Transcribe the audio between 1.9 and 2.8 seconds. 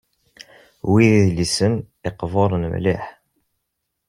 iqburen